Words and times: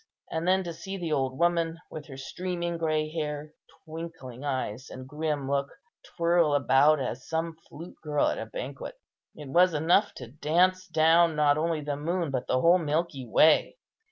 And 0.31 0.47
then 0.47 0.63
to 0.63 0.73
see 0.73 0.97
the 0.97 1.11
old 1.13 1.37
woman, 1.37 1.77
with 1.91 2.07
her 2.07 2.17
streaming 2.17 2.79
grey 2.79 3.11
hair, 3.11 3.53
twinkling 3.85 4.43
eyes, 4.43 4.89
and 4.89 5.07
grim 5.07 5.47
look, 5.47 5.69
twirl 6.03 6.55
about 6.55 6.99
as 6.99 7.29
some 7.29 7.55
flute 7.69 7.97
girl 8.01 8.25
at 8.29 8.39
a 8.39 8.47
banquet; 8.47 8.95
it 9.35 9.47
was 9.49 9.75
enough 9.75 10.15
to 10.15 10.25
dance 10.27 10.87
down, 10.87 11.35
not 11.35 11.55
only 11.55 11.81
the 11.81 11.97
moon, 11.97 12.31
but 12.31 12.47
the 12.47 12.61
whole 12.61 12.79
milky 12.79 13.27
way. 13.27 13.77